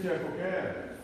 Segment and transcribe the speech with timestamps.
[0.00, 0.96] tiver qualquer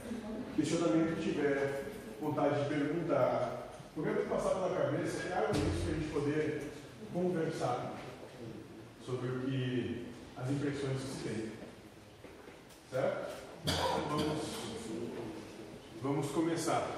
[0.57, 1.85] questionamento que tiver
[2.21, 6.73] vontade de perguntar, porque que passar pela cabeça é algo isso para a gente poder
[7.13, 7.93] conversar
[9.05, 10.07] sobre o que
[10.37, 11.53] as impressões que se tem.
[12.91, 13.33] Certo?
[13.65, 14.43] Então vamos,
[16.03, 16.89] vamos começar.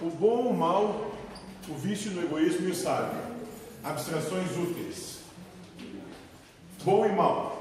[0.00, 1.12] O bom, o mal,
[1.68, 3.20] o vício no egoísmo e o sábio.
[3.84, 5.20] Abstrações úteis.
[6.84, 7.57] Bom e mal.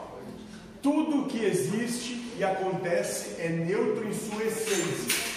[0.82, 5.28] Tudo que existe e acontece é neutro em sua essência.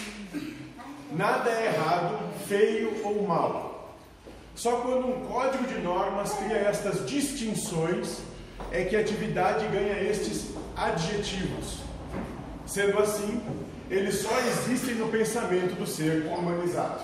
[1.12, 3.96] Nada é errado, feio ou mal.
[4.54, 8.18] Só quando um código de normas cria estas distinções
[8.70, 11.78] é que a atividade ganha estes adjetivos.
[12.66, 13.42] Sendo assim,
[13.90, 17.00] eles só existem no pensamento do ser humanizado.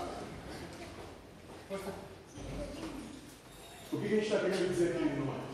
[3.92, 5.45] O que a gente está querendo dizer aqui, irmão?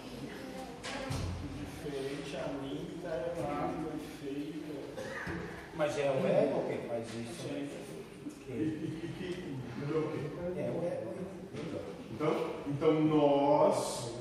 [2.53, 4.33] Diferente a mim, está errado, é.
[5.75, 7.49] Mas é o ego que faz isso.
[7.49, 7.71] E,
[10.57, 11.15] é o ego.
[12.13, 12.33] Então,
[12.67, 14.13] então nós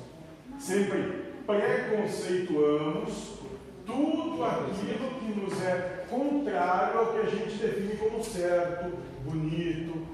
[0.57, 3.39] sempre preconceituamos
[3.85, 10.07] tudo aquilo que nos é contrário ao que a gente define como certo, bonito,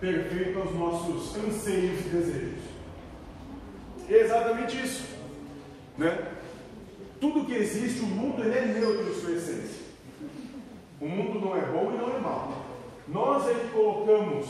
[0.00, 2.64] perfeito aos nossos anseios e desejos.
[4.08, 5.16] É exatamente isso.
[5.96, 6.35] Né?
[7.20, 9.86] Tudo que existe, o mundo ele é neutro em sua essência.
[11.00, 12.66] O mundo não é bom e não é mal.
[13.08, 14.46] Nós é que colocamos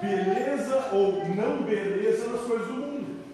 [0.00, 3.24] beleza ou não beleza nas coisas do mundo.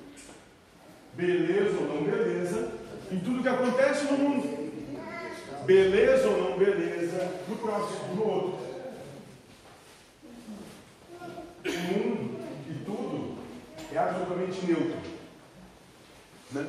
[1.15, 2.73] Beleza ou não beleza
[3.13, 4.71] em tudo que acontece no mundo.
[5.65, 8.71] Beleza ou não beleza no próximo, no outro.
[11.67, 13.39] O mundo e tudo
[13.93, 14.99] é absolutamente neutro.
[16.53, 16.67] Né?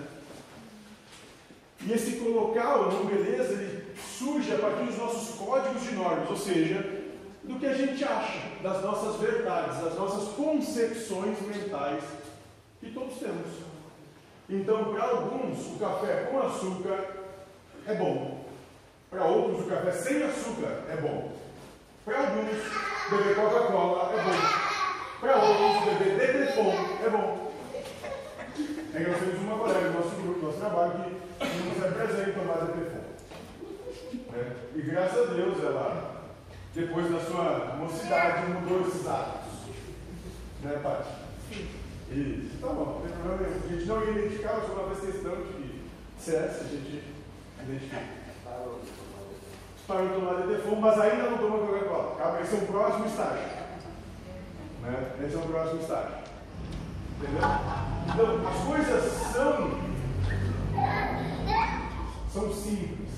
[1.86, 6.30] E esse colocar ou não beleza, ele surge a partir dos nossos códigos de normas,
[6.30, 7.02] ou seja,
[7.44, 12.04] do que a gente acha, das nossas verdades, das nossas concepções mentais
[12.80, 13.48] que todos temos.
[14.48, 17.16] Então, para alguns, o café com açúcar
[17.88, 18.46] é bom.
[19.10, 21.32] Para outros, o café sem açúcar é bom.
[22.06, 22.58] Para alguns,
[23.10, 24.72] beber Coca-Cola é bom.
[25.20, 26.74] Para outros, beber Deprefon
[27.06, 27.41] é bom.
[28.94, 30.94] É que nós temos uma colega do nosso grupo, do nosso trabalho,
[31.40, 33.02] que nos apresenta tomar Deprefon.
[34.34, 34.52] É.
[34.76, 36.24] E graças a Deus, ela,
[36.74, 39.52] depois da sua mocidade, mudou esses hábitos.
[40.64, 41.10] Né, Paty?
[42.12, 43.64] Isso, tá bom, não tem problema nenhum.
[43.64, 45.82] A gente não ia identificar, mas uma vez questão de
[46.20, 47.04] CS, a gente
[47.64, 48.22] identifica.
[49.88, 52.16] Parou de tomar DTFON, mas ainda não toma Coca-Cola.
[52.18, 53.44] Calma, esse é um próximo estágio.
[54.82, 55.12] Né?
[55.26, 56.16] Esse é um próximo estágio.
[57.20, 57.42] Entendeu?
[58.08, 59.80] Então, as coisas são,
[62.32, 63.10] são simples.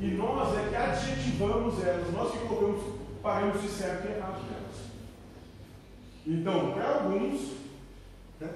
[0.00, 2.82] E nós é que adjetivamos elas, nós que colocamos
[3.22, 4.68] parâmetros de certo e errado nelas.
[6.26, 7.52] Então, para alguns,
[8.40, 8.48] né?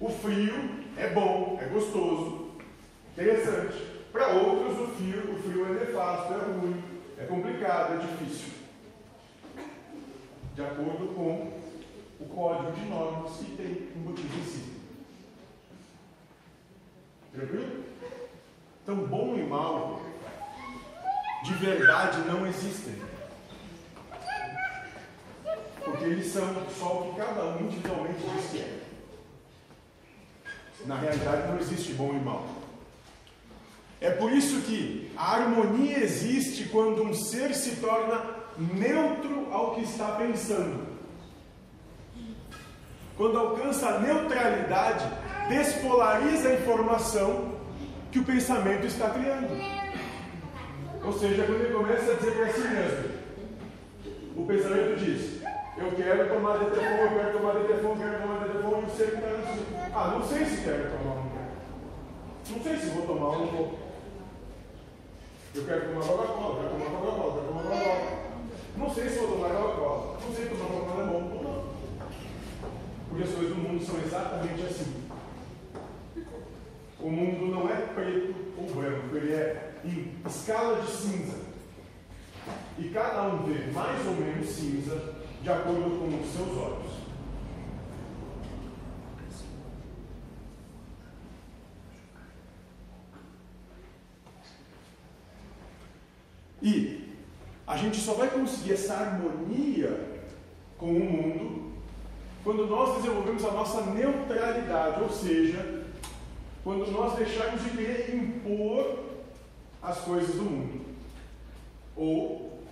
[0.00, 0.54] O frio
[0.96, 2.50] é bom, é gostoso,
[3.12, 3.76] interessante.
[4.12, 6.82] Para outros, o frio, o frio é nefasto, é ruim,
[7.18, 8.52] é complicado, é difícil.
[10.54, 11.52] De acordo com
[12.20, 14.77] o código de normas que tem embutido em si.
[17.38, 17.84] Tranquilo?
[18.82, 20.02] Então, bom e mal
[21.44, 22.94] de verdade não existem.
[25.84, 26.44] Porque eles são
[26.76, 28.80] só o que cada um individualmente diz que é.
[30.84, 32.44] Na realidade, não existe bom e mal.
[34.00, 39.82] É por isso que a harmonia existe quando um ser se torna neutro ao que
[39.82, 40.88] está pensando.
[43.16, 47.54] Quando alcança a neutralidade, despolariza a informação
[48.10, 49.48] que o pensamento está criando.
[51.04, 53.18] Ou seja, quando ele começa a dizer para si mesmo,
[54.36, 55.42] o pensamento diz:
[55.76, 59.02] Eu quero tomar telefone, eu quero tomar telefone, eu quero tomar telefone, e o que
[59.02, 59.92] está assim.
[59.94, 61.28] Ah, não sei se quero tomar ou
[62.50, 63.78] não sei se vou tomar não vou.
[65.54, 68.18] Eu quero tomar Coca-Cola, quero tomar Coca-Cola, quero tomar Coca-Cola.
[68.78, 70.18] Não sei se vou tomar Coca-Cola.
[70.24, 71.64] Não sei se tomar Coca-Cola é bom ou não.
[73.08, 75.07] Porque as coisas do mundo são exatamente assim.
[77.00, 81.38] O mundo não é preto ou branco, ele é em escala de cinza.
[82.78, 86.98] E cada um vê mais ou menos cinza de acordo com os seus olhos.
[96.60, 97.14] E
[97.66, 100.18] a gente só vai conseguir essa harmonia
[100.76, 101.72] com o mundo
[102.42, 105.77] quando nós desenvolvemos a nossa neutralidade, ou seja,
[106.64, 108.98] quando nós deixarmos de querer impor
[109.82, 110.84] as coisas do mundo.
[111.96, 112.62] Ou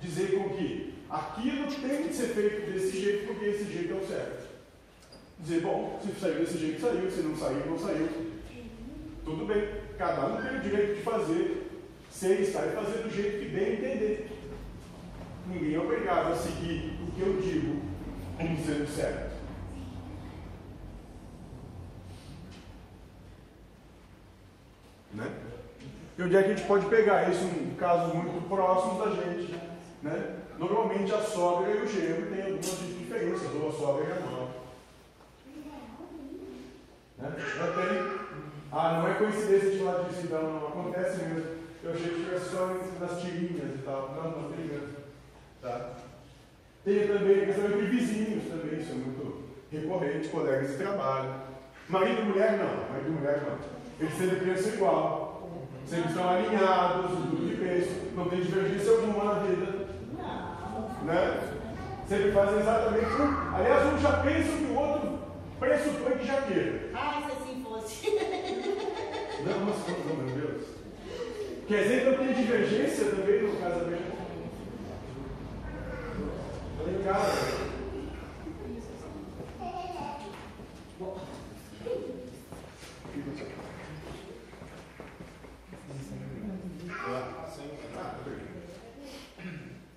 [0.00, 4.06] dizer com que aquilo tem que ser feito desse jeito porque esse jeito é o
[4.06, 4.44] certo.
[5.38, 8.08] Dizer, bom, se saiu desse jeito, saiu, se não saiu, não saiu.
[9.24, 9.68] Tudo bem,
[9.98, 11.70] cada um tem o direito de fazer,
[12.10, 14.28] ser, estar e fazer do jeito que bem entender.
[15.46, 17.82] Ninguém é obrigado a seguir o que eu digo
[18.38, 19.33] como sendo certo.
[25.14, 25.32] Né?
[26.18, 29.54] E onde é que a gente pode pegar isso em casos muito próximos da gente?
[30.02, 30.36] Né?
[30.58, 34.48] Normalmente a sogra e o genro têm algumas diferenças, ou a sogra e a mãe.
[37.18, 37.32] Né?
[37.36, 38.24] Tem...
[38.72, 41.54] Ah, não é coincidência de falar disso, então não acontece mesmo.
[41.82, 42.66] Eu achei que tivesse só
[43.00, 44.14] nas tirinhas e tal.
[44.16, 44.88] Não, não tem mesmo.
[45.62, 45.90] Tá?
[46.84, 51.34] Tem também a questão entre vizinhos também, isso é muito recorrente, colegas de trabalho.
[51.88, 53.83] Marido e mulher não, marido e mulher não.
[54.00, 55.50] Eles sempre pensam igual.
[55.86, 57.92] Sempre estão alinhados, tudo que pensam.
[58.16, 59.86] Não tem divergência alguma na vida.
[61.04, 61.40] Né?
[62.08, 63.54] Sempre fazem exatamente o.
[63.54, 65.18] Aliás, um já pensa que o outro
[65.58, 66.90] pressupõe que já queira.
[66.94, 68.10] Ai, se assim fosse.
[69.44, 70.62] Não, mas como, meu Deus.
[71.66, 74.14] Quer dizer que não tem divergência também no casamento?
[76.78, 77.64] Falei, cara.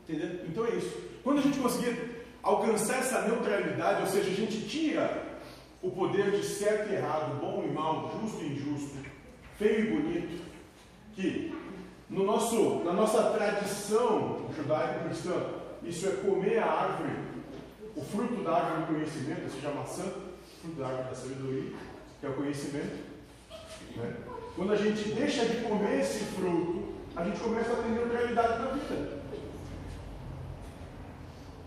[0.07, 0.45] Entendeu?
[0.47, 0.97] Então é isso.
[1.21, 5.21] Quando a gente conseguir alcançar essa neutralidade, ou seja, a gente tira
[5.81, 8.97] o poder de certo e errado, bom e mal, justo e injusto,
[9.57, 10.43] feio e bonito,
[11.13, 11.55] que
[12.09, 15.33] no nosso, na nossa tradição judaico-cristã,
[15.83, 17.13] isso é comer a árvore,
[17.95, 20.03] o fruto da árvore do conhecimento, ou seja, a maçã,
[20.61, 21.71] fruto da árvore da sabedoria,
[22.19, 22.97] que é o conhecimento.
[23.95, 24.13] Né?
[24.55, 28.71] Quando a gente deixa de comer esse fruto, a gente começa a ter neutralidade na
[28.71, 29.17] vida.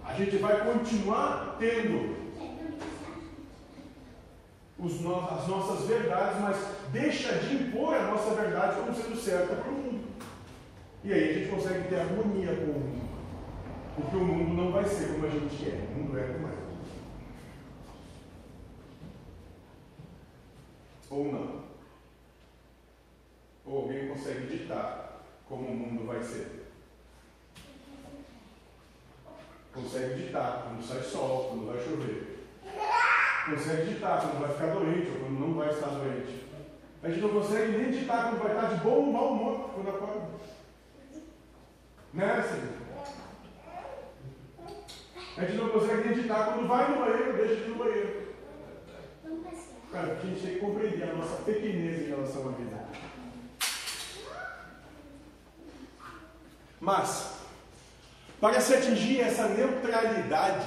[0.05, 2.20] A gente vai continuar tendo
[4.81, 6.57] no, as nossas verdades, mas
[6.91, 10.09] deixa de impor a nossa verdade como sendo certa para o mundo.
[11.05, 13.11] E aí a gente consegue ter harmonia com o mundo.
[13.97, 16.61] Porque o mundo não vai ser como a gente é, o mundo é como é.
[21.11, 21.61] Ou não.
[23.67, 26.71] Ou alguém consegue ditar como o mundo vai ser.
[29.75, 32.31] Consegue ditar quando sai sol, quando vai chover.
[33.47, 36.47] Consegue ditar quando vai ficar doente ou quando não vai estar doente.
[37.03, 39.89] A gente não consegue nem ditar quando vai estar de bom ou mau humor quando
[39.89, 40.29] acorda.
[42.13, 42.81] Né, Senhor?
[45.39, 48.21] A gente não consegue nem ditar quando vai no banheiro, deixa de ir no banheiro.
[49.91, 52.85] Cara, a gente tem que compreender a nossa pequenez em relação à vida.
[56.81, 57.41] Mas,
[58.41, 60.67] para se atingir essa neutralidade,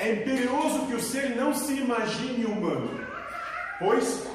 [0.00, 2.88] é imperioso que o ser não se imagine humano,
[3.78, 4.26] pois,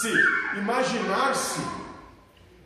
[0.00, 1.60] se imaginar-se,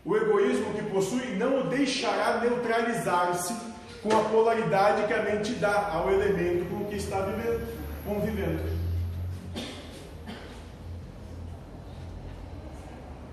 [0.02, 3.54] o egoísmo que possui não o deixará neutralizar-se
[4.02, 7.66] com a polaridade que a mente dá ao elemento com que está vivendo,
[8.06, 8.62] convivendo.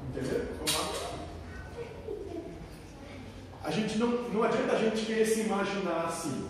[0.09, 0.47] Entendeu?
[3.63, 6.49] A gente não, não adianta a gente querer se imaginar assim,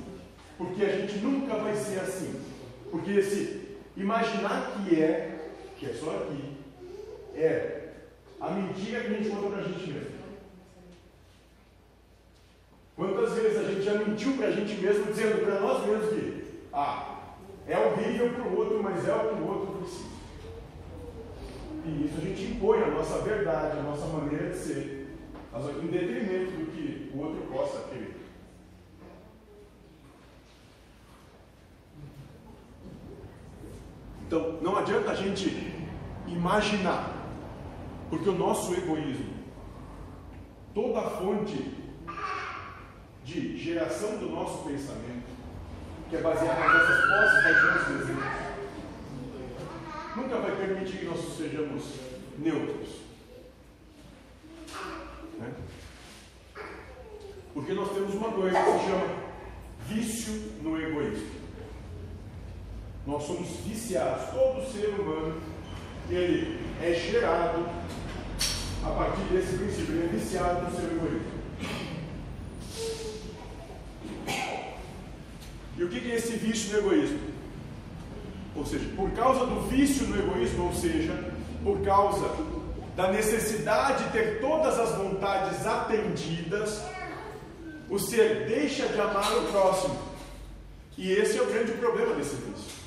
[0.58, 2.53] porque a gente nunca vai ser assim.
[2.94, 6.58] Porque esse imaginar que é, que é só aqui,
[7.34, 7.90] é
[8.40, 10.12] a mentira que a gente conta para a gente mesmo.
[12.96, 16.44] Quantas vezes a gente já mentiu para a gente mesmo, dizendo para nós mesmos que,
[16.72, 17.34] ah,
[17.68, 20.14] é horrível o outro, mas é o que o outro precisa.
[21.88, 25.08] E isso a gente impõe a nossa verdade, a nossa maneira de ser,
[25.82, 28.23] em detrimento do que o outro possa querer.
[34.36, 35.48] Então, não adianta a gente
[36.26, 37.14] imaginar,
[38.10, 39.32] porque o nosso egoísmo,
[40.74, 41.72] toda a fonte
[43.24, 45.30] de geração do nosso pensamento,
[46.10, 48.24] que é baseada nas nossas posses, paixões e desejos,
[50.16, 51.84] nunca vai permitir que nós sejamos
[52.40, 52.90] neutros.
[55.38, 55.54] Né?
[57.54, 59.16] Porque nós temos uma coisa que se chama
[59.88, 61.43] vício no egoísmo.
[63.06, 65.36] Nós somos viciados, todo ser humano,
[66.10, 67.66] ele é gerado
[68.82, 71.34] a partir desse princípio, ele é viciado no seu egoísmo.
[75.78, 77.20] E o que é esse vício no egoísmo?
[78.56, 82.30] Ou seja, por causa do vício no egoísmo, ou seja, por causa
[82.96, 86.82] da necessidade de ter todas as vontades atendidas,
[87.90, 89.98] o ser deixa de amar o próximo.
[90.98, 92.83] E esse é o grande problema desse vício.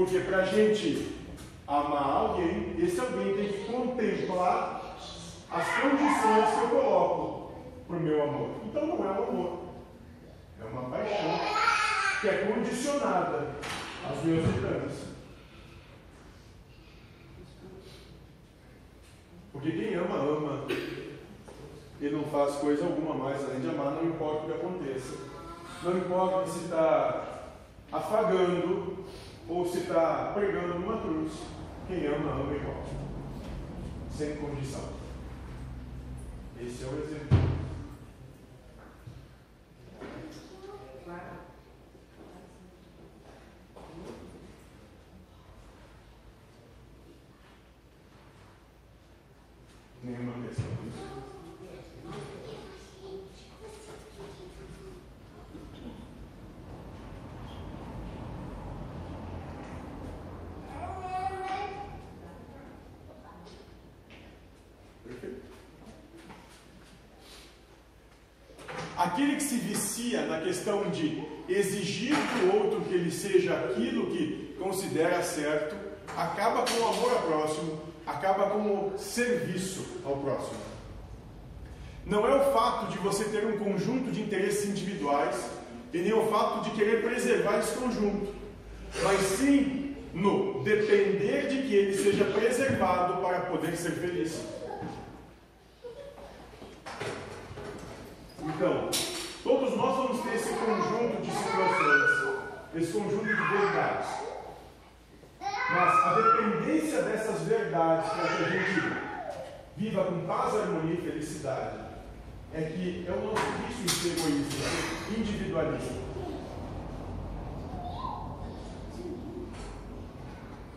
[0.00, 1.14] Porque para a gente
[1.68, 4.96] amar alguém, esse alguém tem que contemplar
[5.50, 7.52] as condições que eu coloco
[7.86, 8.50] para o meu amor.
[8.64, 9.58] Então não é um amor,
[10.58, 11.38] é uma paixão
[12.18, 13.56] que é condicionada
[14.08, 14.92] aos meus ditames.
[19.52, 20.66] Porque quem ama, ama.
[22.00, 25.14] E não faz coisa alguma mais além de amar, não importa o que aconteça.
[25.82, 27.50] Não importa se está
[27.92, 29.04] afagando
[29.50, 31.32] ou se está pregando numa cruz.
[31.88, 32.84] Quem ama, ama igual.
[34.16, 34.88] Sem condição.
[36.60, 37.40] Esse é o exemplo.
[50.02, 51.30] Nenhuma questão disso.
[65.10, 65.50] Perfeito.
[69.00, 74.54] Aquele que se vicia na questão de exigir do outro que ele seja aquilo que
[74.58, 75.74] considera certo,
[76.14, 80.60] acaba com o amor ao próximo, acaba com o serviço ao próximo.
[82.04, 85.48] Não é o fato de você ter um conjunto de interesses individuais
[85.94, 88.34] e nem o fato de querer preservar esse conjunto,
[89.02, 94.60] mas sim no depender de que ele seja preservado para poder ser feliz.
[98.42, 98.88] Então,
[99.42, 102.10] todos nós vamos ter esse conjunto de situações,
[102.74, 104.08] esse conjunto de verdades.
[105.70, 108.80] Mas a dependência dessas verdades para que a gente
[109.76, 111.78] viva com paz, harmonia e felicidade
[112.52, 115.94] é que é o nosso vício em ser egoísta, individualista.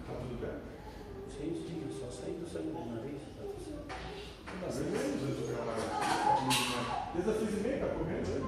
[0.08, 0.58] Tá tudo bem?
[1.30, 3.22] Sim, sim, eu só saí do sangue do nariz.
[3.38, 3.88] Tá tudo certo.
[3.88, 5.84] Tá beleza, eu tô gravando.
[7.14, 8.30] Desde as seis e meia, tá comendo?
[8.30, 8.40] né?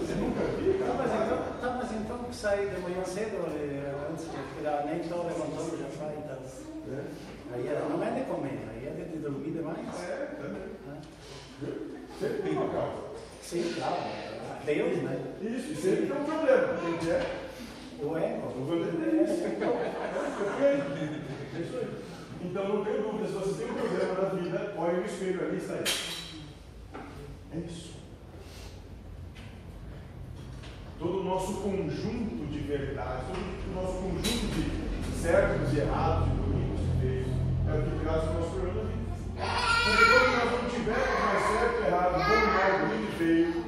[0.00, 1.24] Você nunca viu, Tá, mas cara?
[1.24, 5.26] então, tá, mas então que sai de manhã cedo, eh, antes de tirar, nem estou
[5.26, 6.16] levantando, já sai.
[6.26, 6.36] Tá.
[6.86, 7.04] É,
[7.54, 8.86] Aí é- não é de comer, aí
[9.46, 10.02] é de dormir demais.
[10.08, 10.62] é, também.
[10.86, 11.00] né?
[12.18, 13.02] Sempre tem uma causa.
[13.42, 13.96] Sim, claro.
[14.64, 15.20] Deus, né?
[15.42, 16.78] Isso, e sempre tem um problema.
[16.80, 17.36] Quem que é?
[18.02, 18.46] O ego.
[18.48, 19.20] O Vanderlei.
[19.20, 19.22] É
[21.60, 21.88] isso aí.
[22.42, 25.54] Então não tenho dúvida, se você tem um problema na vida, olhe no espelho ali
[25.54, 25.84] e está aí.
[27.52, 27.96] É isso.
[30.98, 36.36] Todo o nosso conjunto de verdades, todo o nosso conjunto de certos e errados, de
[36.36, 37.28] bonitos e feios,
[37.68, 38.95] é o que traz o nosso problema na vida.
[39.36, 43.64] Porque quando nós não tivermos mais certo, errado, bom, mal, bonito e feio,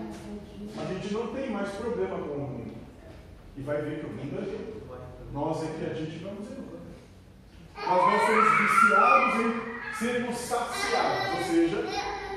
[0.78, 2.74] a gente não tem mais problema com o mundo.
[3.56, 4.78] E vai ver que o mundo é gente.
[5.32, 6.48] Nós é que a gente vamos.
[7.76, 11.84] Mas nós somos viciados em sermos saciados, ou seja,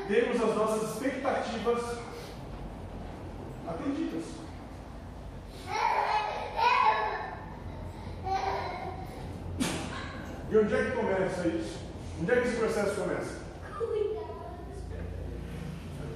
[0.08, 1.98] temos as nossas expectativas
[3.68, 4.26] atendidas.
[10.50, 11.81] E onde é que começa isso?
[12.22, 13.42] Onde é que esse processo começa?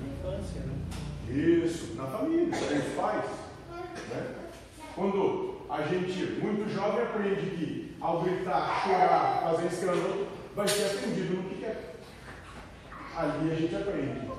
[0.05, 0.75] Infância, né?
[1.29, 3.25] Isso, na família, os pais.
[4.09, 4.35] Né?
[4.93, 11.37] Quando a gente, muito jovem, aprende que ao gritar, chorar, fazer escândalo, vai ser atendido
[11.37, 11.95] no que quer.
[13.17, 14.29] Ali a gente aprende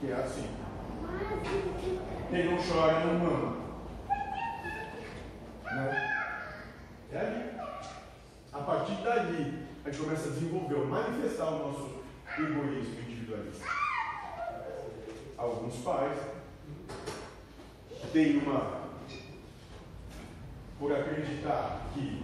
[0.00, 0.48] que é assim.
[2.30, 3.56] Quem não chora não ama.
[5.64, 6.34] Né?
[7.12, 7.58] É ali.
[8.54, 11.94] A partir dali, a gente começa a desenvolver, manifestar o nosso
[12.38, 13.64] egoísmo individualista.
[15.38, 16.18] Alguns pais
[18.12, 18.88] têm uma.
[20.78, 22.22] por acreditar que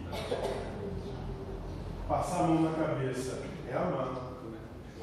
[2.07, 4.35] passar a mão na cabeça é amar.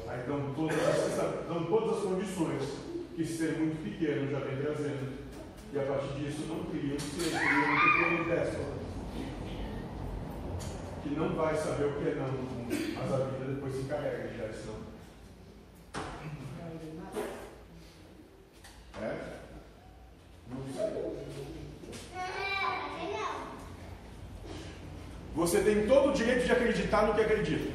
[0.06, 2.62] Aí dão todas as, dão todas as condições
[3.16, 5.20] que ser muito pequeno já vem trazendo.
[5.72, 8.81] E a partir disso não criam ser, criam um pequeno déspota.
[11.02, 12.62] Que não vai saber o que é não
[12.94, 16.02] mas a vida depois se encarrega de dar isso não.
[19.02, 19.14] É?
[20.48, 21.12] Não sei.
[25.34, 27.72] Você tem todo o direito de acreditar no que acredita.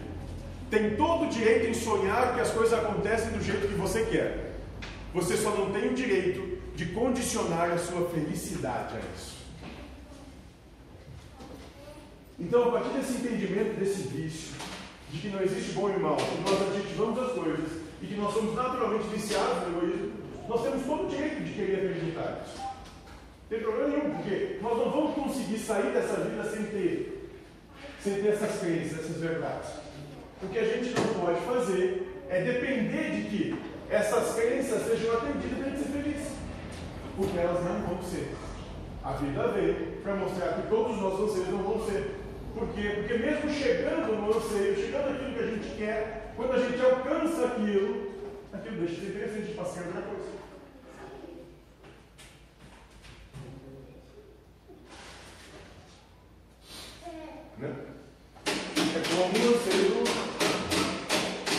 [0.69, 4.53] Tem todo o direito em sonhar que as coisas acontecem do jeito que você quer.
[5.13, 9.36] Você só não tem o direito de condicionar a sua felicidade a isso.
[12.39, 14.53] Então, a partir desse entendimento desse vício,
[15.09, 18.31] de que não existe bom e mal, que nós adjetivamos as coisas e que nós
[18.31, 20.11] somos naturalmente viciados no egoísmo,
[20.47, 22.57] nós temos todo o direito de querer acreditar nisso.
[22.59, 27.31] Não tem problema nenhum, porque nós não vamos conseguir sair dessa vida sem ter,
[28.01, 29.69] sem ter essas crenças, essas verdades.
[30.43, 33.55] O que a gente não pode fazer é depender de que
[33.89, 36.27] essas crenças sejam atendidas para a gente ser feliz.
[37.15, 38.35] Porque elas não vão ser.
[39.03, 42.16] A vida veio para mostrar que todos os nossos anseios não vão ser.
[42.57, 42.89] Por quê?
[42.95, 47.45] Porque mesmo chegando no anseio, chegando aquilo que a gente quer, quando a gente alcança
[47.45, 48.11] aquilo,
[48.51, 50.31] aquilo deixa de ser interessante, passa a outra coisa.
[57.59, 57.75] Né?
[58.47, 60.03] É como o anseio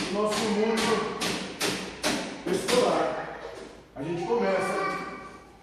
[0.03, 0.83] do nosso mundo
[2.51, 3.39] escolar.
[3.95, 4.79] A gente começa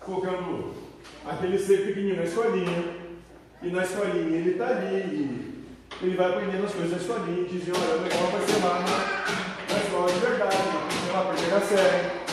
[0.00, 0.75] colocando
[1.26, 3.05] aquele ser pequenininho na escolinha,
[3.62, 5.64] e na escolinha ele está ali,
[6.02, 8.80] ele vai aprendendo as coisas da escolinha, e diz, olha, o legal vai ser lá
[8.80, 12.26] na, na escola de verdade, sei lá, para pegar série.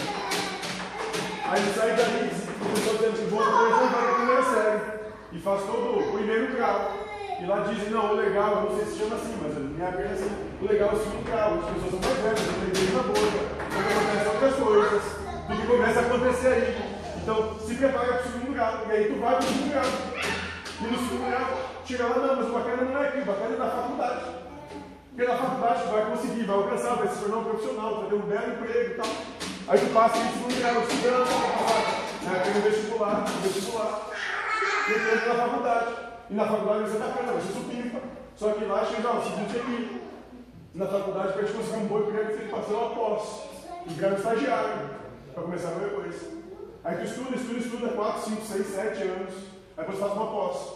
[1.46, 4.82] Aí ele sai dali, o pessoal dizendo assim, vou não vai para a primeira série,
[5.32, 6.92] e faz todo o primeiro grau.
[7.40, 10.12] E lá dizem, não, o legal, não sei se chama assim, mas a minha perna
[10.12, 12.40] é assim, o legal é o segundo grau, as pessoas são mais velhas,
[12.74, 13.20] tem na boca,
[13.68, 15.04] então acontecem outras coisas,
[15.50, 16.94] o que começa a acontecer aí.
[17.22, 20.13] Então, se prepara para o segundo grau, e aí tu vai para o segundo grau.
[20.82, 23.56] E no segundo grau, chega lá, não, mas o bacana não é aqui, o bacana
[23.56, 24.26] é na faculdade.
[25.10, 28.20] Porque na faculdade vai conseguir, vai alcançar, vai se tornar um profissional, vai ter um
[28.22, 29.12] belo emprego e tal.
[29.68, 34.10] Aí tu passa em segundo grau, estudando, né, tem um vestibular, um vestibular,
[34.90, 35.96] e entra na faculdade.
[36.30, 38.00] E na faculdade você está bacana, você supimpa.
[38.36, 40.02] Só que lá chega, ó, o seguinte aqui.
[40.74, 43.44] Na faculdade, para te conseguir um bom emprego, você tem que passar uma pós.
[43.88, 44.90] Um grau estagiário,
[45.32, 46.44] para começar a ver coisa.
[46.84, 49.53] Aí tu estuda, estuda, estuda 4, 5, 6, 7 anos.
[49.76, 50.74] Aí depois faz uma pós.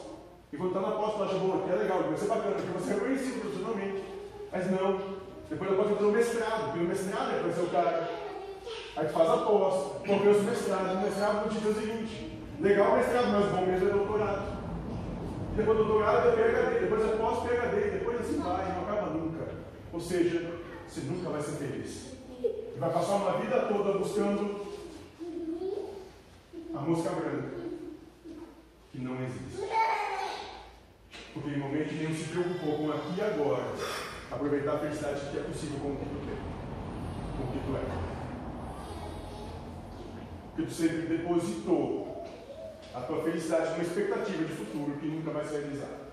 [0.52, 2.80] E quando está na pós, tu acha bom, aqui é legal, vai ser bacana, porque
[2.80, 4.04] você é reconhecido profissionalmente.
[4.52, 5.18] Mas não.
[5.50, 8.10] Depois da pós, tu no mestrado, porque no mestrado é ser o cara.
[8.98, 9.74] Aí faz a pós,
[10.10, 10.96] alcança o mestrado.
[10.96, 14.58] No mestrado, tu diz o seguinte: legal o mestrado, mas bom mesmo é doutorado.
[15.56, 19.48] Depois do doutorado é PHD, depois é pós-PHD, depois assim vai, não acaba nunca.
[19.92, 20.54] Ou seja,
[20.88, 22.14] você nunca vai ser feliz.
[22.40, 24.68] E vai passar uma vida toda buscando
[26.76, 27.57] a mosca branca,
[28.98, 29.62] que não existe.
[31.32, 33.64] Porque em momento nenhum se preocupou com aqui e agora,
[34.32, 36.38] aproveitar a felicidade que é possível com o que tu tem,
[37.38, 38.08] com o que tu é.
[40.48, 42.26] Porque tu sempre depositou
[42.96, 46.08] a tua felicidade numa expectativa de futuro que nunca vai se realizar.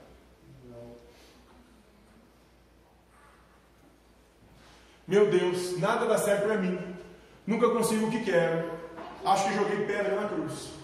[5.07, 6.79] Meu Deus, nada dá certo para mim.
[7.47, 8.85] Nunca consigo o que quero
[9.25, 10.84] acho que joguei pedra na cruz.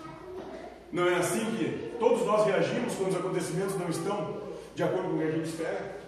[0.92, 4.42] Não é assim que todos nós reagimos quando os acontecimentos não estão
[4.74, 6.00] de acordo com o que a gente espera?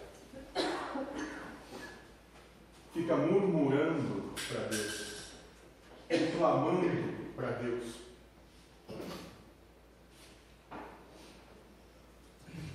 [2.92, 5.32] Fica murmurando para Deus,
[6.08, 7.84] reclamando para Deus.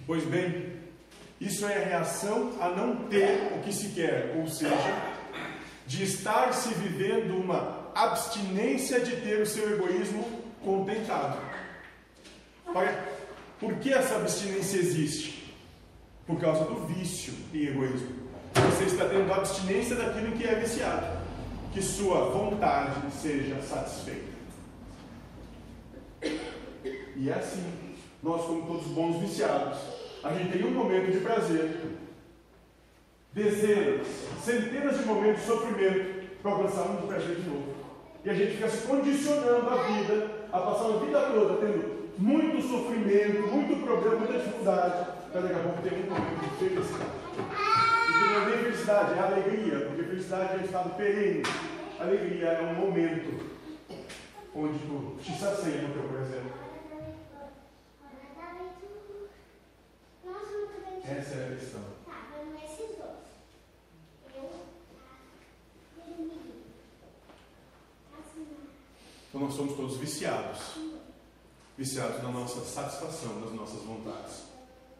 [0.05, 0.77] Pois bem,
[1.41, 4.75] isso é a reação a não ter o que se quer, ou seja,
[5.85, 10.23] de estar se vivendo uma abstinência de ter o seu egoísmo
[10.63, 11.46] contentado.
[13.59, 15.55] Por que essa abstinência existe?
[16.25, 18.27] Por causa do vício em egoísmo.
[18.53, 21.17] Você está tendo abstinência daquilo que é viciado.
[21.73, 24.37] Que sua vontade seja satisfeita.
[27.15, 27.63] E é assim.
[28.21, 29.77] Nós, como todos bons viciados,
[30.23, 31.81] a gente tem um momento de prazer,
[33.31, 34.07] dezenas,
[34.43, 37.75] centenas de momentos de sofrimento para alcançar um prazer de novo.
[38.25, 42.61] E a gente fica se condicionando a vida, a passar a vida toda tendo muito
[42.67, 47.11] sofrimento, muito problema, muita dificuldade, para daqui a pouco ter um momento de felicidade.
[48.09, 51.43] E não é nem felicidade, é alegria, porque felicidade é um estado perene.
[51.99, 53.57] Alegria é um momento
[54.55, 56.67] onde tu te sacia no teu presente.
[61.03, 61.81] Essa é a questão.
[69.29, 70.86] Então nós somos todos viciados.
[71.77, 74.45] Viciados na nossa satisfação, nas nossas vontades,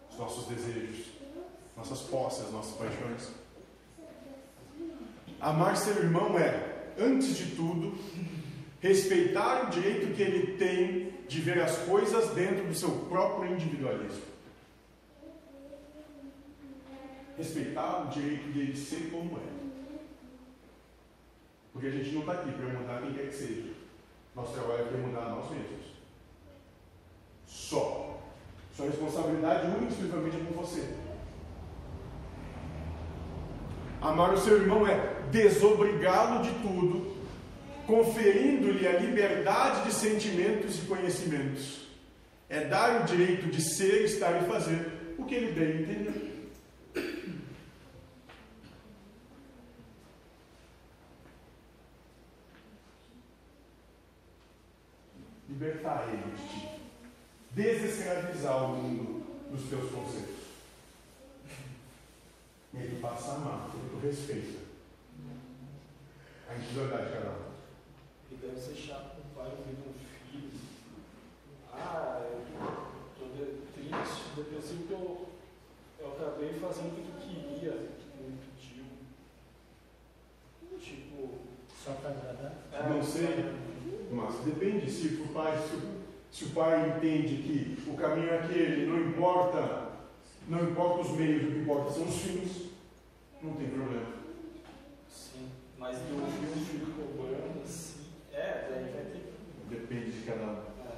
[0.10, 1.08] nos nossos desejos,
[1.76, 3.32] nossas posses, nossas paixões.
[5.40, 7.98] Amar seu irmão é, antes de tudo,
[8.80, 14.22] respeitar o direito que ele tem de ver as coisas dentro do seu próprio individualismo.
[17.38, 19.58] Respeitar o direito dele ser como é.
[21.74, 23.74] Porque a gente não está aqui para mandar quem quer que seja.
[24.36, 25.97] Nosso trabalho é mudar nós mesmos.
[28.78, 30.88] Sua responsabilidade única e é com você.
[34.00, 37.18] Amar o seu irmão é desobrigá-lo de tudo,
[37.88, 41.88] conferindo-lhe a liberdade de sentimentos e conhecimentos.
[42.48, 46.52] É dar o direito de ser, estar e fazer o que ele bem entender.
[55.50, 56.77] Libertar ele de ti.
[57.52, 60.36] Desescravizar o mundo dos teus conceitos.
[62.74, 64.60] E aí tu passa a amar, porque tu respeita
[66.50, 67.48] a individualidade de cada um.
[68.32, 69.94] E deve ser chato para o pai ouvir um
[70.32, 70.52] filho.
[71.74, 73.30] Ah, eu estou
[73.74, 75.30] triste, depressivo que eu,
[76.00, 78.86] eu acabei fazendo o que tu queria, o que tu me pediu.
[80.80, 81.40] Tipo.
[81.84, 82.54] Só para agradar?
[82.74, 83.68] É, Não sei.
[84.12, 88.40] Mas depende se o pai, se, o- se o pai entende que o caminho é
[88.40, 89.92] aquele, não importa,
[90.48, 92.70] não importa os meios, o que importa são os fins,
[93.42, 94.14] não tem problema.
[95.10, 95.50] Sim.
[95.78, 98.06] Mas ouvir um filho cobrando assim.
[98.32, 99.34] É, daí vai ter.
[99.70, 100.58] Depende de cada um.
[100.86, 100.98] É.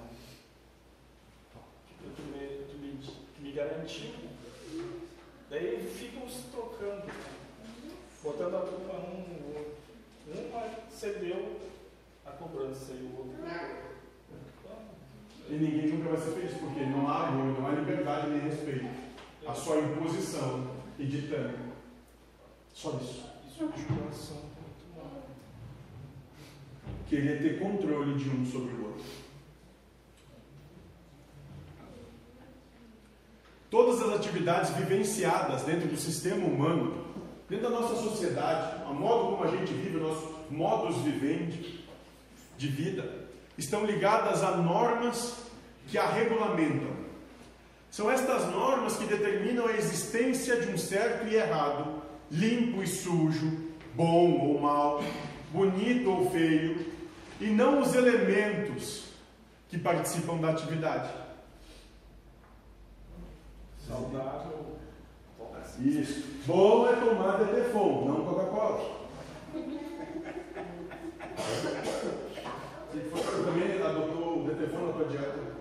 [1.87, 4.11] Tipo, tu me, tu me, tu me garantiu.
[5.49, 7.11] Daí ficam se trocando,
[8.23, 9.79] botando a culpa um no outro.
[10.27, 11.59] Um cedeu
[12.25, 13.88] a cobrança e o outro.
[15.49, 18.85] E ninguém nunca vai ser feliz, porque não há amor, não há liberdade nem respeito.
[19.47, 20.67] Há só imposição
[20.99, 21.57] e ditame.
[22.71, 23.25] Só isso.
[23.47, 25.23] Isso é judiação muito mal.
[27.07, 29.05] Querer ter controle de um sobre o outro.
[33.71, 37.05] Todas as atividades vivenciadas dentro do sistema humano,
[37.49, 41.79] dentro da nossa sociedade, a modo como a gente vive, o nosso modus vivendi
[42.57, 43.18] de vida,
[43.59, 45.35] estão ligadas a normas
[45.87, 46.97] que a regulamentam.
[47.91, 53.69] São estas normas que determinam a existência de um certo e errado, limpo e sujo,
[53.95, 55.03] bom ou mal,
[55.51, 56.85] bonito ou feio,
[57.41, 59.05] e não os elementos
[59.67, 61.09] que participam da atividade.
[63.87, 64.77] Saudável.
[65.79, 66.23] Isso.
[66.45, 68.99] Bom é tomar telefone, não Coca-Cola.
[72.91, 73.48] Adotou o
[75.05, 75.59] Dieta?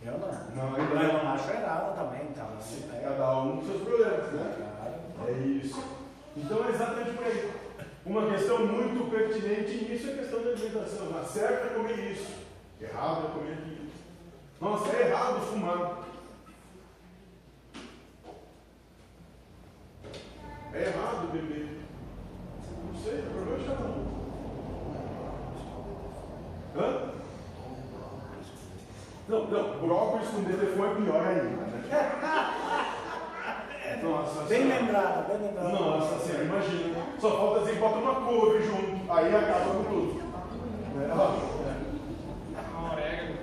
[0.00, 0.28] Eu não.
[0.54, 1.24] Não, ainda eu não.
[1.24, 2.48] não acho errado também, tá?
[2.94, 4.54] É, Cada um com seus problemas, né?
[4.56, 5.28] claro.
[5.28, 5.82] É isso.
[6.36, 7.52] Então é exatamente por aí.
[8.06, 11.10] Uma questão muito pertinente nisso é a questão da alimentação.
[11.10, 12.32] Na certa é comer isso.
[12.80, 13.88] Errado é comer aquilo.
[14.60, 15.98] Nossa, é errado fumar.
[20.72, 21.80] É errado beber.
[22.84, 24.08] Não sei, o problema é cada um.
[26.76, 27.12] Hã?
[29.28, 31.42] Não, não, brócolis com telefone é pior ainda.
[31.42, 31.68] Né?
[34.02, 34.80] Nossa Bem Senhora.
[34.82, 35.72] lembrado, bem lembrado.
[35.72, 36.96] Nossa senhora, imagina.
[37.20, 39.12] Só falta dizer que bota uma couve junto.
[39.12, 40.20] Aí acaba com tudo.
[41.00, 43.38] É, ó, Um orégano.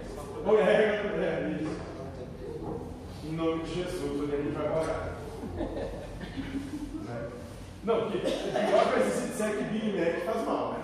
[0.46, 0.50] é.
[0.50, 1.76] Orégano, é isso.
[3.26, 5.16] Em nome de Jesus, onde a gente vai parar?
[7.06, 7.30] Né?
[7.84, 10.80] Não, porque o pior ser se disser que Big Mac faz mal, né?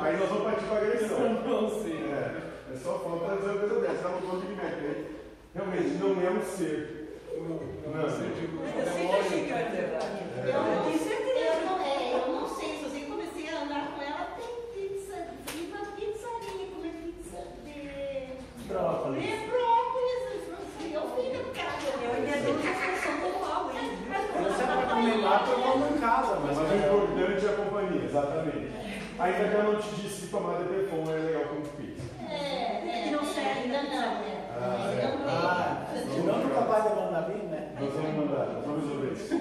[0.00, 1.20] Aí nós vamos partir para agressão.
[1.46, 2.02] Não sei.
[2.10, 4.02] É, é só falta dizer uma coisa dessa.
[4.02, 5.16] Tá no ponto de aí.
[5.54, 7.20] Realmente, não é um ser.
[7.36, 9.20] Não, Não sei, não.
[9.20, 10.18] achei que era verdade.
[10.38, 10.50] É.
[10.50, 11.38] Eu não tenho certeza.
[11.42, 14.48] Eu não, é, eu não sei, só sei que comecei a andar com ela, tem
[14.72, 19.22] pizza, fui na pizzaria comer pizza de Brócolis.
[19.22, 20.22] de brócolis,
[20.54, 21.72] assim, eu fui no cara.
[22.02, 24.44] Eu ainda tenho uma função total aí.
[24.44, 26.56] Eu sempre comi lá, eu como em casa, mas.
[26.56, 28.72] Mas o importante é a companhia, exatamente.
[29.18, 32.02] Ainda que eu não te disse que tomar telefone é legal como pizza.
[32.28, 33.94] É, é, Não sei ainda ainda.
[33.96, 34.42] não, é.
[34.58, 35.16] Ah, Ainda é.
[35.16, 36.12] não Ah, veio.
[36.14, 37.72] senão nunca vai de mandarim, né?
[37.78, 39.40] Nós vamos mandar, nós vamos resolver isso.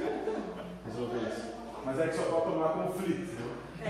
[0.86, 1.52] Resolver isso.
[2.32, 3.52] Falta tomar conflito, viu?
[3.86, 3.90] É,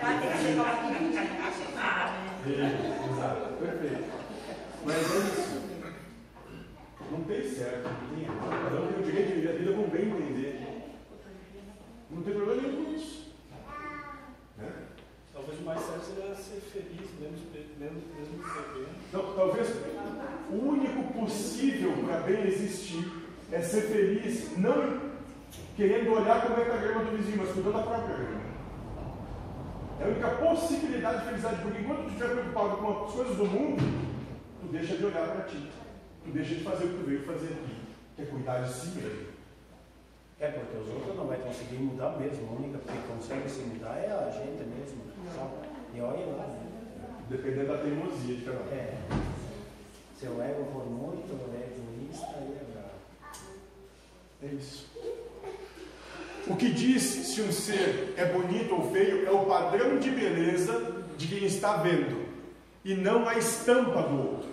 [0.00, 1.14] tem que igual aqui, né?
[3.12, 4.04] Exato, perfeito.
[4.84, 5.60] Mas é isso.
[7.12, 8.64] Não tem certo, não tem errado.
[8.64, 10.66] Cada um tem o direito de viver a vida como bem entender.
[12.10, 13.32] Não tem problema nenhum com isso.
[14.58, 14.72] Né?
[15.32, 17.38] Talvez o mais certo seria ser feliz, mesmo,
[17.78, 18.88] mesmo, mesmo bebendo.
[19.08, 19.68] Então, talvez
[20.50, 23.12] o único possível para bem existir
[23.52, 25.05] é ser feliz, não
[25.76, 28.40] querendo olhar como é que está a grama do vizinho, mas cuidando da própria grama.
[30.00, 33.44] É a única possibilidade de felicidade, porque enquanto tu estiver preocupado com as coisas do
[33.46, 33.82] mundo,
[34.60, 35.70] tu deixa de olhar para ti.
[36.24, 37.76] Tu deixa de fazer o que tu veio fazer aqui,
[38.16, 39.36] que é cuidar de si mesmo.
[40.40, 42.48] É porque os outros não vai conseguir mudar mesmo.
[42.48, 45.02] A única que consegue se mudar é a gente mesmo.
[45.34, 45.68] Sabe?
[45.94, 46.66] E olha lá, né?
[47.28, 48.72] Dependendo da teimosia de cada um.
[48.72, 48.98] É.
[50.14, 52.90] Se o ego for muito egoísta, aí é bravo.
[54.42, 54.86] É isso.
[56.46, 61.04] O que diz se um ser é bonito ou feio é o padrão de beleza
[61.16, 62.24] de quem está vendo,
[62.84, 64.48] e não a estampa do outro.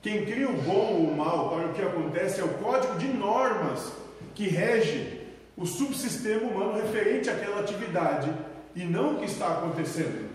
[0.00, 3.08] Quem cria o bom ou o mal para o que acontece é o código de
[3.08, 3.92] normas
[4.34, 5.26] que rege
[5.56, 8.32] o subsistema humano referente àquela atividade
[8.76, 10.30] e não o que está acontecendo.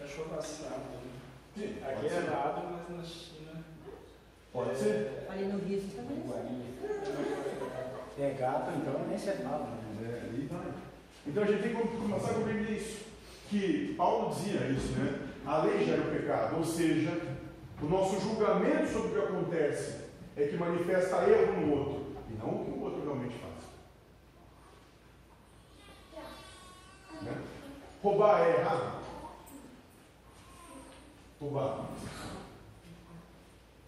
[0.00, 0.80] Cachorro assado.
[1.56, 1.74] né?
[1.86, 3.64] Aqui é errado, mas na China.
[4.50, 5.26] Pode é- ser.
[5.28, 6.18] Ali no Rio isso também.
[8.20, 9.66] É gato, então nem se fala.
[9.66, 9.78] né?
[10.02, 10.72] É, aí vai.
[11.26, 13.06] Então a gente tem que começar a compreender isso.
[13.48, 15.28] Que Paulo dizia isso, né?
[15.46, 17.12] A lei gera o pecado, ou seja,
[17.80, 20.04] o nosso julgamento sobre o que acontece
[20.36, 23.54] é que manifesta erro no outro, e não o que o outro realmente faz.
[27.22, 27.42] Né?
[28.02, 29.02] Roubar é errado?
[31.40, 31.88] Roubar.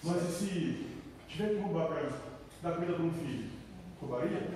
[0.03, 0.87] Mas e se
[1.29, 2.09] tiver que roubar para
[2.63, 3.60] dar comida para um filho?
[4.01, 4.49] Roubaria?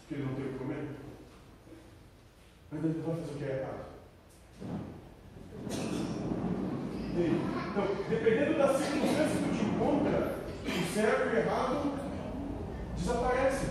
[0.00, 0.88] Porque ele não tem o que comer?
[2.70, 3.88] Mas ele vai fazer o que é errado.
[7.10, 7.40] Entende?
[7.70, 11.98] Então, dependendo das circunstâncias que tu te encontra, o certo e o errado
[12.96, 13.68] desaparecem.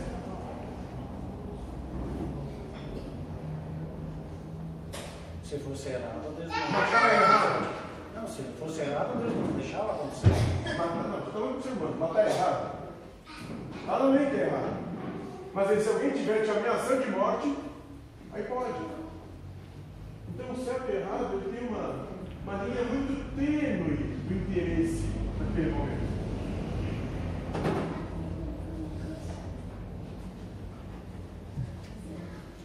[5.44, 7.70] Se fosse errado, Deus não Matar é errado.
[8.16, 10.30] Não, se fosse errado, Deus não deixava acontecer.
[10.78, 11.98] Matar, não, estou falando com o ser humano.
[11.98, 12.77] Matar é errado.
[13.88, 14.78] Lá não errado.
[15.54, 17.56] Mas aí, se alguém estiver te ameaçando de morte,
[18.34, 18.74] aí pode.
[20.28, 22.06] Então, o certo e errado ele tem uma,
[22.44, 25.06] uma linha muito tênue do interesse
[25.40, 26.08] naquele momento.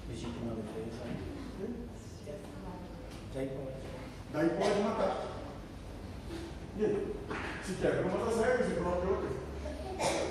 [0.08, 1.02] Legítima defesa.
[3.32, 3.72] Daí pode.
[4.32, 5.26] Daí pode matar.
[6.78, 7.14] E aí?
[7.64, 9.42] Se quebra uma das regras e prova outra.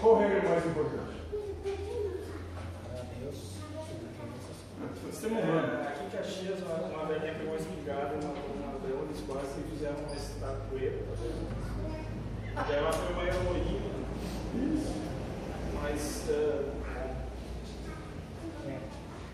[0.01, 1.21] Qual regra é mais importante?
[2.83, 3.37] Para Deus,
[5.11, 5.83] Sistema humano.
[5.83, 9.23] É, aqui em Caxias, uma, uma velhinha pegou uma espingarda e matou uma dela, eles
[9.27, 11.03] quase fizeram uma estatueta.
[11.05, 11.47] tá vendo?
[12.67, 13.91] E ela foi uma heroína,
[14.55, 14.93] Isso.
[16.01, 16.63] Mas eh,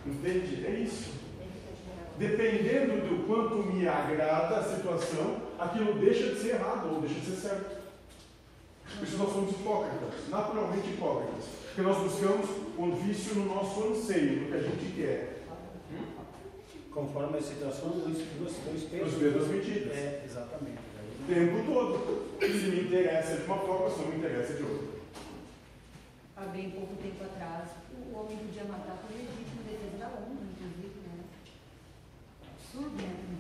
[0.06, 0.66] Entende?
[0.66, 1.18] É isso.
[2.18, 7.26] Dependendo do quanto me agrada a situação, aquilo deixa de ser errado ou deixa de
[7.26, 7.78] ser certo.
[8.98, 11.44] Por isso nós somos hipócritas, naturalmente hipócritas.
[11.66, 12.50] Porque nós buscamos
[12.80, 15.44] um vício no nosso anseio, no que a gente quer.
[16.92, 18.18] conforme a situação dos
[18.88, 19.14] pesos.
[19.14, 19.96] Os pesos medidas.
[19.96, 20.80] É, exatamente.
[21.22, 22.28] O tempo todo.
[22.40, 24.97] Se me interessa de uma forma, se não me interessa de outra.
[26.38, 31.02] Há bem pouco tempo atrás, o homem podia matar por legítimo defesa da honra, inclusive,
[31.02, 31.26] né?
[32.54, 33.38] Absurdo, né?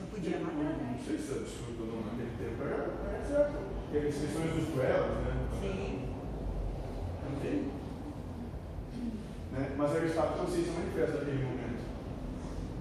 [0.00, 1.00] Não podia matar, Não né?
[1.06, 2.62] sei se é absurdo ou não naquele tempo.
[2.64, 3.58] Era, era certo.
[3.90, 5.48] Porque as questões dos duelos, né?
[5.60, 6.08] Sim.
[7.30, 7.70] Enfim.
[9.52, 9.74] Né?
[9.76, 11.82] Mas era o estado de consciência manifesta naquele momento.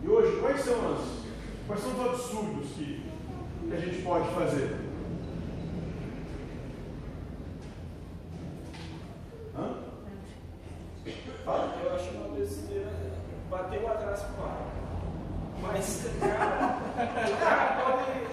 [0.04, 1.24] E hoje, quais são, as,
[1.68, 3.04] quais são os absurdos que,
[3.68, 4.88] que a gente pode fazer?
[9.56, 9.76] Hã?
[11.44, 11.82] Fala.
[11.84, 12.92] eu acho uma besteira.
[13.50, 14.78] Bateu atrás, para.
[15.62, 16.78] Mas, cara,
[17.34, 18.28] o cara pode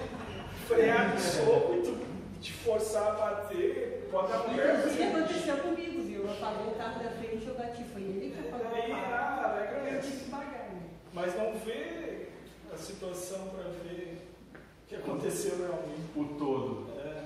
[0.66, 6.02] frear de soco e tu te forçar a bater, pode dar um Inclusive aconteceu comigo,
[6.02, 6.30] viu?
[6.30, 7.84] Apagou o carro da frente e eu bati.
[7.84, 9.04] Foi ele que apagou o carro.
[9.14, 10.82] ah, Eu tive que pagar, né?
[11.12, 12.28] Mas não vê
[12.72, 16.10] a situação para ver o que aconteceu realmente.
[16.16, 16.90] O todo.
[16.98, 17.24] É,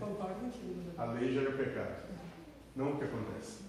[0.00, 0.82] Concordo contigo.
[0.98, 1.94] A lei gera o pecado.
[2.74, 3.60] Não o que acontece.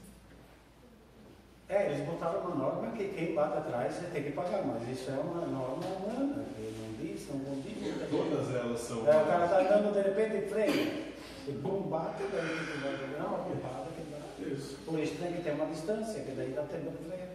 [1.73, 5.13] É, eles botaram uma norma que quem bate atrás tem que pagar, mas isso é
[5.15, 7.73] uma norma humana, que não diz, não condiz.
[7.77, 8.97] tem- Todas elas são.
[9.07, 11.03] É, o cara tá andando de repente em freio,
[11.47, 14.47] e bum, bate, daí ele vai dizer, não, a culpada que dá.
[14.55, 14.77] Isso.
[14.85, 17.29] Por isso tem que ter uma distância, que daí dá tempo de ver.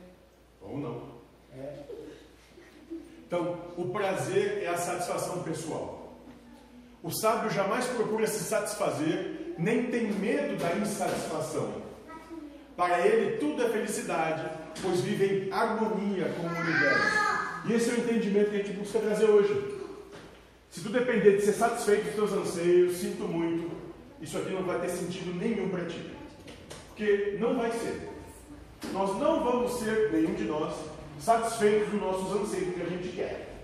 [0.63, 1.03] Ou não.
[1.57, 1.73] É.
[3.27, 6.15] Então, o prazer é a satisfação pessoal.
[7.03, 11.73] O sábio jamais procura se satisfazer, nem tem medo da insatisfação.
[12.79, 14.49] Para ele, tudo é felicidade,
[14.81, 17.19] pois vive em harmonia com o universo.
[17.67, 19.81] E esse é o entendimento que a gente busca trazer hoje.
[20.71, 23.69] Se tu depender de ser satisfeito dos teus anseios, sinto muito,
[24.21, 26.09] isso aqui não vai ter sentido nenhum para ti.
[26.91, 28.11] Porque não vai ser.
[28.93, 30.73] Nós não vamos ser, nenhum de nós,
[31.19, 33.57] satisfeitos dos nossos anseios que a gente quer.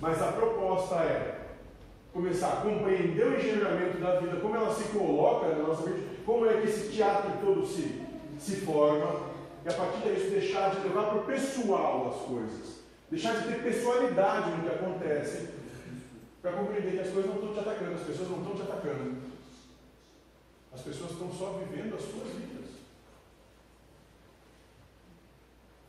[0.00, 1.40] Mas a proposta é
[2.12, 6.46] começar a compreender o engendramento da vida, como ela se coloca na nossa vida, como
[6.46, 8.06] é que esse teatro todo se,
[8.38, 9.30] se forma,
[9.64, 13.64] e a partir disso deixar de levar para o pessoal as coisas, deixar de ter
[13.64, 15.48] pessoalidade no que acontece,
[16.40, 19.30] para compreender que as coisas não estão te atacando, as pessoas não estão te atacando.
[20.72, 22.60] As pessoas estão só vivendo as suas vidas.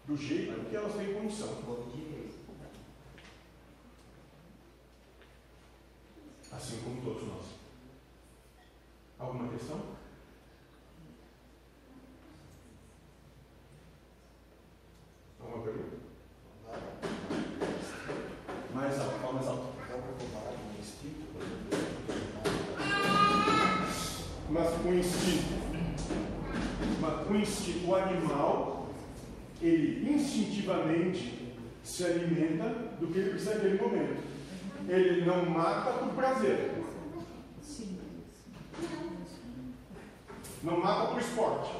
[0.07, 1.49] do jeito que elas têm condição.
[6.51, 7.45] Assim como todos nós.
[9.19, 10.00] Alguma questão?
[30.61, 32.69] Instintivamente se alimenta
[32.99, 34.21] do que ele precisa naquele momento.
[34.87, 36.71] Ele não mata por prazer.
[40.63, 41.71] Não mata por esporte.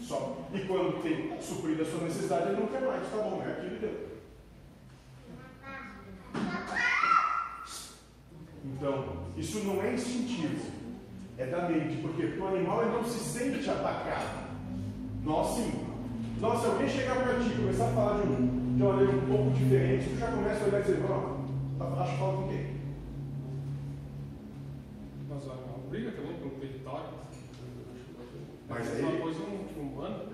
[0.00, 0.48] Só.
[0.52, 3.02] E quando tem suprido a sua necessidade, ele não quer mais.
[3.10, 4.06] Tá bom, é aquilo deu.
[8.64, 10.70] Então, isso não é instintivo,
[11.38, 14.48] é da mente, porque o animal não se sente atacado.
[15.22, 15.85] Nós sim.
[16.40, 19.12] Nós, se alguém chegar para ti e começar a falar de, um, de uma maneira
[19.16, 22.48] um pouco diferente, tu já começa a olhar e dizer, não, acho que fala com
[22.48, 22.76] quem?
[25.28, 27.06] Mas o animal briga também pelo território.
[28.68, 30.24] Mas é aí- uma coisa um um humano.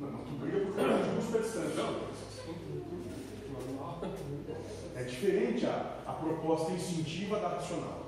[0.00, 1.60] Não, mas tu briga por causa de distância.
[1.82, 4.00] Não, o animal.
[4.96, 8.04] É diferente a, a proposta instintiva da racional.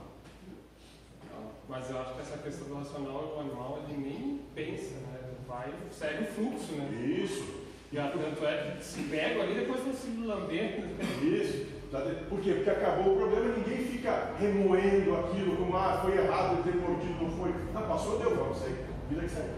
[1.68, 5.15] Mas eu acho que essa questão do racional, o animal, ele nem pensa, né?
[5.56, 6.86] Vai, segue o fluxo, né?
[7.24, 10.86] Isso, E ah, tanto é que se pega ali, depois não se lambendo.
[11.24, 11.66] isso.
[11.90, 12.54] Tá Por quê?
[12.54, 17.30] Porque acabou o problema, ninguém fica remoendo aquilo como, ah, foi errado ter mordido, não
[17.30, 17.54] foi.
[17.74, 18.84] Ah, passou, deu, vamos sair.
[19.08, 19.48] Vida que segue.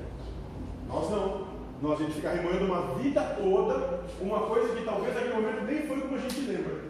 [0.87, 1.49] Nós não.
[1.83, 5.87] Nós a gente fica remoendo uma vida toda, uma coisa que talvez naquele momento nem
[5.87, 6.85] foi como a gente lembra.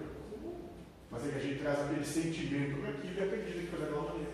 [1.11, 4.03] Mas é que a gente traz aquele sentimento para aquilo e acredita que foi daquela
[4.03, 4.33] maneira.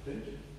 [0.00, 0.51] Entende?